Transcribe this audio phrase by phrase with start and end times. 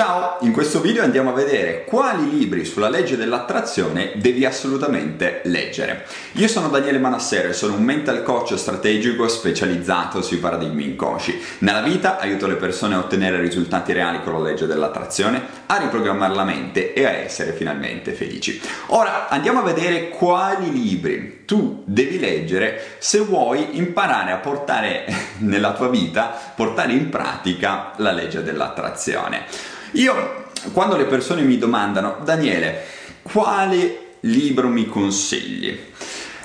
[0.00, 6.06] Ciao, in questo video andiamo a vedere quali libri sulla legge dell'attrazione devi assolutamente leggere.
[6.36, 11.38] Io sono Daniele Manassero e sono un mental coach strategico specializzato sui paradigmi inconsci.
[11.58, 16.34] Nella vita aiuto le persone a ottenere risultati reali con la legge dell'attrazione, a riprogrammare
[16.34, 18.58] la mente e a essere finalmente felici.
[18.86, 25.04] Ora andiamo a vedere quali libri tu devi leggere se vuoi imparare a portare
[25.44, 29.78] nella tua vita, portare in pratica la legge dell'attrazione.
[29.92, 32.84] Io, quando le persone mi domandano, Daniele,
[33.22, 35.78] quale libro mi consigli?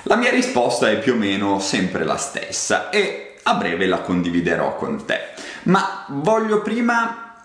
[0.04, 4.76] La mia risposta è più o meno sempre la stessa e a breve la condividerò
[4.76, 5.20] con te.
[5.64, 7.44] Ma voglio prima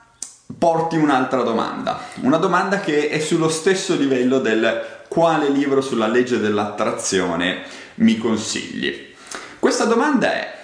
[0.58, 6.40] porti un'altra domanda, una domanda che è sullo stesso livello del quale libro sulla legge
[6.40, 7.64] dell'attrazione
[7.96, 9.14] mi consigli.
[9.60, 10.56] Questa domanda è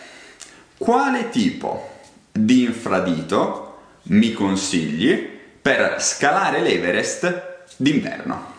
[0.77, 1.99] quale tipo
[2.31, 3.66] di infradito
[4.07, 8.55] mi consigli per scalare l'Everest d'inverno?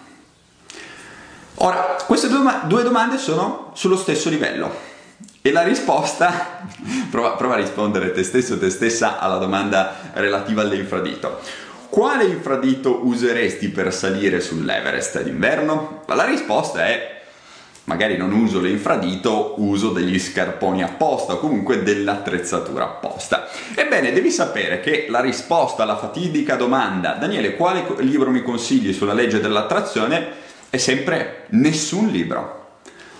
[1.61, 4.73] Ora, queste due domande sono sullo stesso livello
[5.43, 6.63] e la risposta,
[7.11, 11.41] prova, prova a rispondere te stesso o te stessa alla domanda relativa all'infradito.
[11.89, 16.03] Quale infradito useresti per salire sull'Everest d'inverno?
[16.07, 17.18] La risposta è
[17.89, 23.49] magari non uso l'infradito, uso degli scarponi apposta o comunque dell'attrezzatura apposta.
[23.75, 29.15] Ebbene, devi sapere che la risposta alla fatidica domanda Daniele, quale libro mi consigli sulla
[29.15, 30.47] legge dell'attrazione?
[30.71, 32.57] è sempre nessun libro.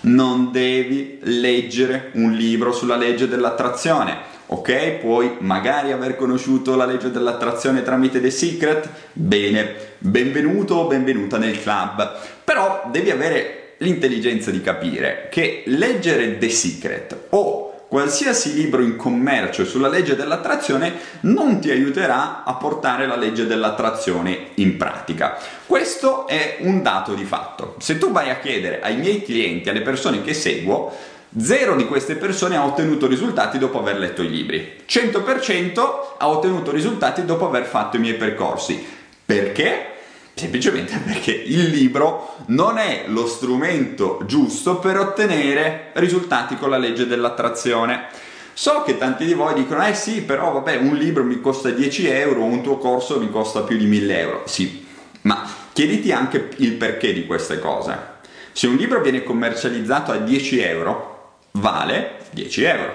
[0.01, 4.37] Non devi leggere un libro sulla legge dell'attrazione.
[4.47, 8.89] Ok, puoi magari aver conosciuto la legge dell'attrazione tramite The Secret?
[9.13, 12.17] Bene, benvenuto o benvenuta nel club.
[12.43, 19.65] Però devi avere l'intelligenza di capire che leggere The Secret o qualsiasi libro in commercio
[19.65, 25.37] sulla legge dell'attrazione non ti aiuterà a portare la legge dell'attrazione in pratica.
[25.65, 27.75] Questo è un dato di fatto.
[27.79, 30.95] Se tu vai a chiedere ai miei clienti, alle persone che seguo,
[31.37, 34.77] Zero di queste persone ha ottenuto risultati dopo aver letto i libri.
[34.87, 35.79] 100%
[36.17, 38.83] ha ottenuto risultati dopo aver fatto i miei percorsi.
[39.25, 39.98] Perché?
[40.39, 47.05] Semplicemente perché il libro non è lo strumento giusto per ottenere risultati con la legge
[47.05, 48.05] dell'attrazione.
[48.53, 52.07] So che tanti di voi dicono, eh sì, però vabbè, un libro mi costa 10
[52.07, 54.43] euro, un tuo corso mi costa più di 1000 euro.
[54.45, 54.85] Sì,
[55.23, 57.97] ma chiediti anche il perché di queste cose.
[58.53, 62.93] Se un libro viene commercializzato a 10 euro, vale 10 euro.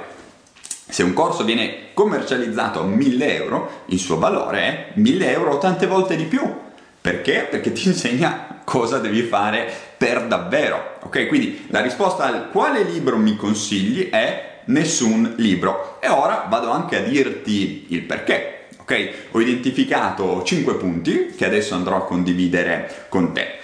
[0.88, 5.59] Se un corso viene commercializzato a 1000 euro, il suo valore è 1000 euro o
[5.59, 6.62] tante volte di più.
[7.04, 7.48] Perché?
[7.50, 10.97] Perché ti insegna cosa devi fare per davvero.
[11.00, 11.26] Ok?
[11.26, 15.98] Quindi la risposta al quale libro mi consigli è nessun libro.
[16.00, 18.69] E ora vado anche a dirti il perché.
[18.78, 19.10] Ok?
[19.32, 23.59] Ho identificato 5 punti che adesso andrò a condividere con te.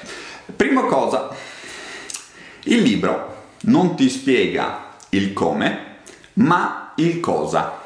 [0.55, 1.34] Prima cosa,
[2.65, 5.97] il libro non ti spiega il come,
[6.34, 7.81] ma il cosa.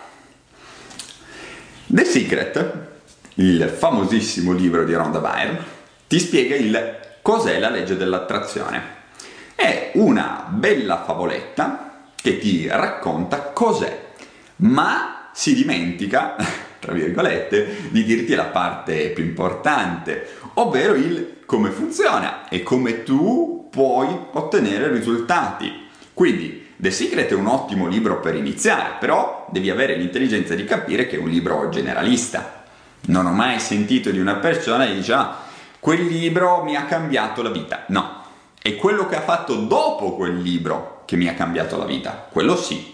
[1.87, 2.93] The Secret
[3.35, 5.59] il famosissimo libro di Rhonda Byrne,
[6.07, 9.03] ti spiega il cos'è la legge dell'attrazione.
[9.55, 14.13] È una bella favoletta che ti racconta cos'è,
[14.57, 16.37] ma si dimentica,
[16.79, 23.69] tra virgolette, di dirti la parte più importante, ovvero il come funziona e come tu
[23.71, 25.89] puoi ottenere risultati.
[26.13, 31.07] Quindi The Secret è un ottimo libro per iniziare, però devi avere l'intelligenza di capire
[31.07, 32.64] che è un libro generalista
[33.07, 35.43] non ho mai sentito di una persona che dice ah,
[35.79, 37.85] quel libro mi ha cambiato la vita.
[37.89, 38.23] No,
[38.61, 42.57] è quello che ha fatto dopo quel libro che mi ha cambiato la vita, quello
[42.57, 42.93] sì.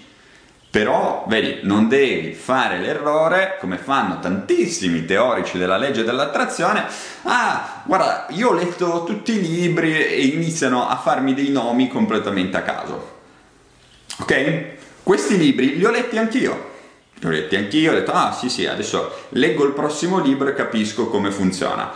[0.71, 6.84] Però, vedi, non devi fare l'errore, come fanno tantissimi teorici della legge dell'attrazione,
[7.25, 12.56] ah, guarda, io ho letto tutti i libri e iniziano a farmi dei nomi completamente
[12.56, 13.19] a caso.
[14.21, 14.65] Ok?
[15.03, 16.69] Questi libri li ho letti anch'io,
[17.20, 20.54] li ho letti anch'io, ho detto, ah sì sì, adesso leggo il prossimo libro e
[20.54, 21.92] capisco come funziona.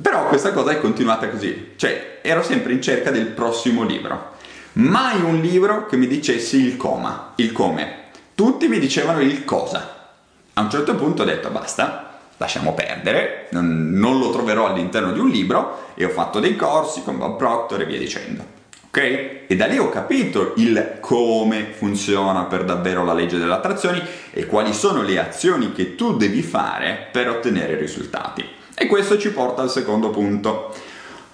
[0.00, 4.32] Però questa cosa è continuata così, cioè ero sempre in cerca del prossimo libro.
[4.74, 8.02] Mai un libro che mi dicesse il coma, il come.
[8.34, 10.10] Tutti mi dicevano il cosa.
[10.54, 15.20] A un certo punto ho detto basta, lasciamo perdere, non, non lo troverò all'interno di
[15.20, 18.53] un libro e ho fatto dei corsi con Bob Proctor e via dicendo
[18.94, 19.46] ok?
[19.48, 24.00] E da lì ho capito il come funziona per davvero la legge delle attrazioni
[24.30, 28.48] e quali sono le azioni che tu devi fare per ottenere risultati.
[28.72, 30.72] E questo ci porta al secondo punto.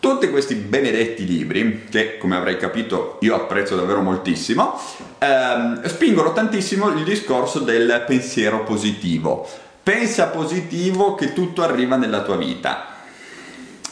[0.01, 4.81] Tutti questi benedetti libri, che come avrai capito io apprezzo davvero moltissimo,
[5.19, 9.47] ehm, spingono tantissimo il discorso del pensiero positivo
[9.83, 12.87] pensa positivo che tutto arriva nella tua vita.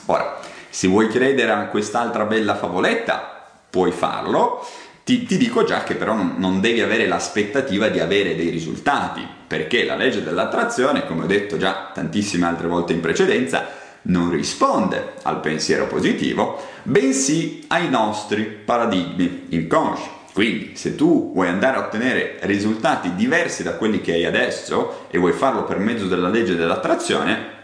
[0.06, 0.38] Ora,
[0.69, 3.38] se vuoi credere a quest'altra bella favoletta,
[3.70, 4.67] puoi farlo.
[5.05, 9.26] Ti, ti dico già che però non, non devi avere l'aspettativa di avere dei risultati,
[9.47, 13.67] perché la legge dell'attrazione, come ho detto già tantissime altre volte in precedenza,
[14.03, 20.17] non risponde al pensiero positivo, bensì ai nostri paradigmi inconsci.
[20.32, 25.19] Quindi, se tu vuoi andare a ottenere risultati diversi da quelli che hai adesso e
[25.19, 27.56] vuoi farlo per mezzo della legge dell'attrazione,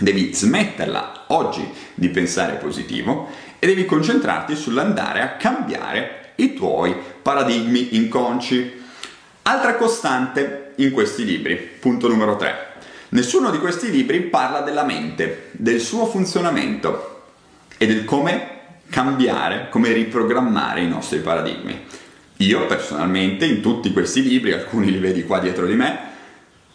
[0.00, 3.28] devi smetterla oggi di pensare positivo
[3.58, 8.82] e devi concentrarti sull'andare a cambiare i tuoi paradigmi inconsci.
[9.42, 12.66] Altra costante in questi libri, punto numero 3.
[13.10, 17.22] Nessuno di questi libri parla della mente, del suo funzionamento
[17.78, 18.56] e del come
[18.90, 21.86] cambiare, come riprogrammare i nostri paradigmi.
[22.36, 25.98] Io personalmente in tutti questi libri, alcuni li vedi qua dietro di me,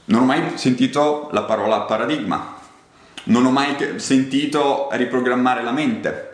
[0.06, 2.60] non ho mai sentito la parola paradigma,
[3.26, 6.33] non ho mai sentito riprogrammare la mente,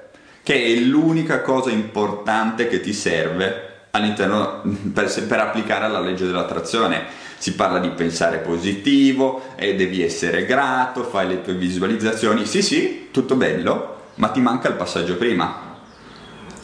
[0.49, 7.03] che è l'unica cosa importante che ti serve all'interno per, per applicare la legge dell'attrazione.
[7.37, 12.47] Si parla di pensare positivo, e devi essere grato, fai le tue visualizzazioni.
[12.47, 15.77] Sì, sì, tutto bello, ma ti manca il passaggio prima.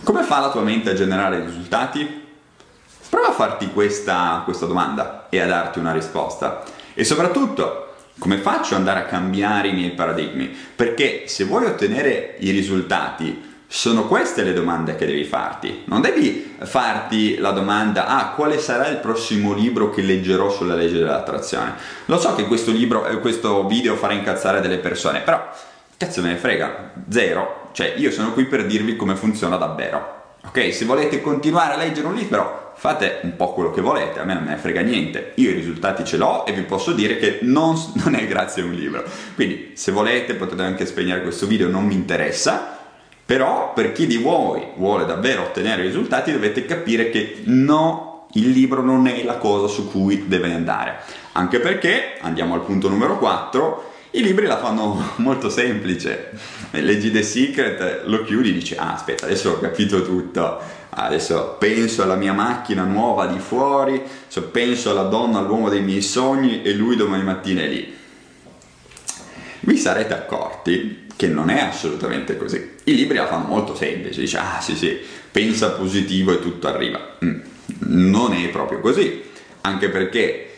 [0.02, 2.24] Come fa la tua mente a generare risultati?
[3.08, 6.64] Prova a farti questa, questa domanda e a darti una risposta.
[6.96, 10.48] E soprattutto, come faccio ad andare a cambiare i miei paradigmi?
[10.76, 15.83] Perché se vuoi ottenere i risultati, sono queste le domande che devi farti.
[15.85, 21.00] Non devi farti la domanda, ah, quale sarà il prossimo libro che leggerò sulla legge
[21.00, 21.73] dell'attrazione?
[22.06, 25.50] Lo so che questo, libro, eh, questo video farà incazzare delle persone, però
[25.97, 27.69] cazzo me ne frega, zero.
[27.71, 30.23] Cioè, io sono qui per dirvi come funziona davvero.
[30.45, 34.23] Ok, se volete continuare a leggere un libro, fate un po' quello che volete, a
[34.23, 37.17] me non me ne frega niente, io i risultati ce l'ho e vi posso dire
[37.17, 39.03] che non, non è grazie a un libro.
[39.33, 42.75] Quindi se volete potete anche spegnere questo video, non mi interessa,
[43.25, 48.83] però per chi di voi vuole davvero ottenere risultati dovete capire che no, il libro
[48.83, 51.00] non è la cosa su cui deve andare.
[51.31, 56.31] Anche perché, andiamo al punto numero 4, i libri la fanno molto semplice.
[56.72, 62.04] Leggi The Secret, lo chiudi e dici, ah aspetta, adesso ho capito tutto, adesso penso
[62.04, 64.01] alla mia macchina nuova di fuori,
[64.51, 67.94] penso alla donna, all'uomo dei miei sogni e lui domani mattina è lì.
[69.62, 72.75] Vi sarete accorti che non è assolutamente così.
[72.88, 75.00] I libri la fanno molto semplice, dice, ah sì sì,
[75.32, 77.18] pensa positivo e tutto arriva.
[77.24, 77.40] Mm,
[77.88, 79.24] non è proprio così,
[79.62, 80.50] anche perché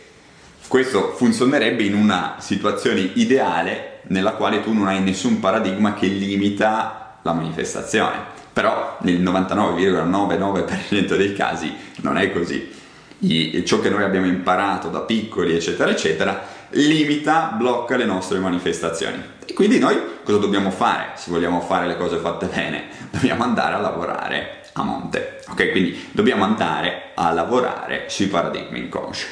[0.68, 7.20] questo funzionerebbe in una situazione ideale nella quale tu non hai nessun paradigma che limita
[7.22, 8.36] la manifestazione.
[8.52, 12.76] Però nel 99,99% dei casi non è così.
[13.20, 19.22] I, ciò che noi abbiamo imparato da piccoli, eccetera, eccetera, limita, blocca le nostre manifestazioni.
[19.46, 21.12] E quindi noi cosa dobbiamo fare?
[21.16, 25.42] Se vogliamo fare le cose fatte bene, dobbiamo andare a lavorare a monte.
[25.48, 25.72] Ok?
[25.72, 29.25] Quindi dobbiamo andare a lavorare sui paradigmi inconsci.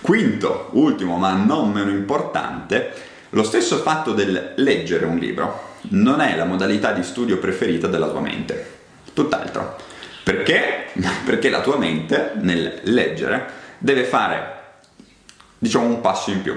[0.00, 2.92] Quinto, ultimo ma non meno importante,
[3.30, 8.08] lo stesso fatto del leggere un libro non è la modalità di studio preferita della
[8.08, 8.78] tua mente,
[9.12, 9.76] tutt'altro.
[10.22, 10.88] Perché?
[11.24, 14.58] Perché la tua mente nel leggere deve fare,
[15.58, 16.54] diciamo, un passo in più.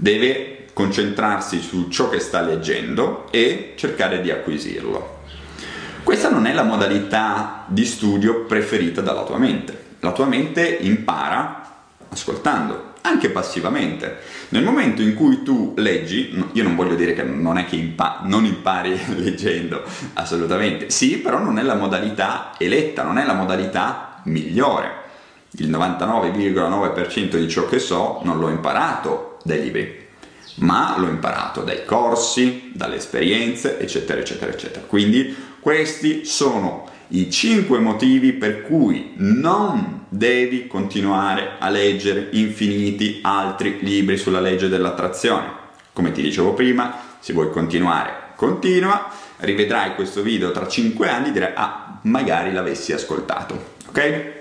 [0.00, 5.16] Deve concentrarsi su ciò che sta leggendo e cercare di acquisirlo.
[6.04, 9.86] Questa non è la modalità di studio preferita dalla tua mente.
[9.98, 11.58] La tua mente impara
[12.10, 14.18] ascoltando, anche passivamente.
[14.50, 18.20] Nel momento in cui tu leggi, io non voglio dire che non è che impa-
[18.22, 19.82] non impari leggendo,
[20.14, 24.97] assolutamente, sì, però non è la modalità eletta, non è la modalità migliore.
[25.52, 30.06] Il 99,9% di ciò che so non l'ho imparato dai libri,
[30.56, 34.84] ma l'ho imparato dai corsi, dalle esperienze, eccetera, eccetera, eccetera.
[34.86, 43.78] Quindi questi sono i 5 motivi per cui non devi continuare a leggere infiniti altri
[43.80, 45.66] libri sulla legge dell'attrazione.
[45.92, 51.32] Come ti dicevo prima, se vuoi continuare, continua, rivedrai questo video tra 5 anni e
[51.32, 54.32] dirai ah, magari l'avessi ascoltato, ok?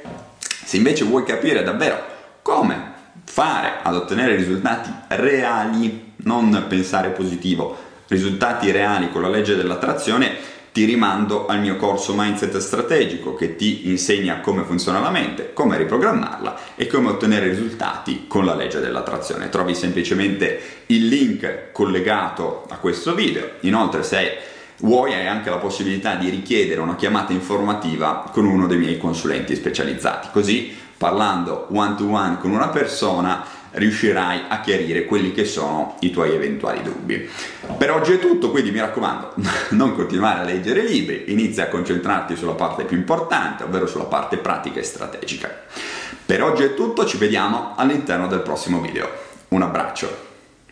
[0.68, 1.98] Se invece vuoi capire davvero
[2.42, 2.92] come
[3.24, 7.78] fare ad ottenere risultati reali, non pensare positivo,
[8.10, 10.36] risultati reali con la legge dell'attrazione,
[10.74, 15.78] ti rimando al mio corso Mindset Strategico che ti insegna come funziona la mente, come
[15.78, 19.48] riprogrammarla e come ottenere risultati con la legge dell'attrazione.
[19.48, 23.52] Trovi semplicemente il link collegato a questo video.
[23.62, 24.38] Inoltre se
[24.80, 29.56] vuoi hai anche la possibilità di richiedere una chiamata informativa con uno dei miei consulenti
[29.56, 30.30] specializzati.
[30.32, 36.10] Così parlando one to one con una persona riuscirai a chiarire quelli che sono i
[36.10, 37.30] tuoi eventuali dubbi.
[37.78, 39.34] Per oggi è tutto, quindi mi raccomando,
[39.72, 44.38] non continuare a leggere libri, inizia a concentrarti sulla parte più importante, ovvero sulla parte
[44.38, 45.64] pratica e strategica.
[46.26, 49.10] Per oggi è tutto, ci vediamo all'interno del prossimo video.
[49.50, 50.27] Un abbraccio.